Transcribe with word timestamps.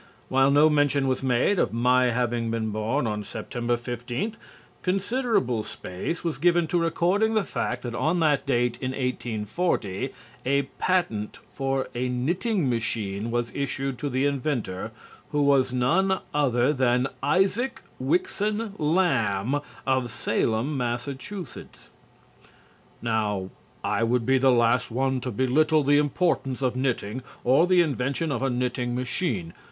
While 0.29 0.49
no 0.49 0.67
mention 0.67 1.07
was 1.07 1.21
made 1.21 1.59
of 1.59 1.71
my 1.71 2.07
having 2.09 2.49
been 2.49 2.71
born 2.71 3.05
on 3.05 3.23
Sept. 3.23 3.77
15, 3.79 4.33
considerable 4.81 5.63
space 5.63 6.23
was 6.23 6.39
given 6.39 6.65
to 6.69 6.79
recording 6.81 7.35
the 7.35 7.43
fact 7.43 7.83
that 7.83 7.93
on 7.93 8.19
that 8.21 8.47
date 8.47 8.79
in 8.81 8.93
1840 8.93 10.11
a 10.43 10.63
patent 10.79 11.37
for 11.53 11.87
a 11.93 12.09
knitting 12.09 12.67
machine 12.67 13.29
was 13.29 13.53
issued 13.53 13.99
to 13.99 14.09
the 14.09 14.25
inventor, 14.25 14.89
who 15.31 15.43
was 15.43 15.71
none 15.71 16.17
other 16.33 16.73
than 16.73 17.05
Isaac 17.21 17.83
Wixan 18.03 18.73
Lamb 18.79 19.61
of 19.85 20.09
Salem, 20.09 20.75
Mass. 20.75 21.07
Now 23.03 23.49
I 23.83 24.01
would 24.01 24.25
be 24.25 24.39
the 24.39 24.49
last 24.51 24.89
one 24.89 25.21
to 25.21 25.29
belittle 25.29 25.83
the 25.83 25.99
importance 25.99 26.63
of 26.63 26.75
knitting 26.75 27.21
or 27.43 27.67
the 27.67 27.81
invention 27.81 28.31
of 28.31 28.41
a 28.41 28.49
knitting 28.49 28.95
machine. 28.95 29.53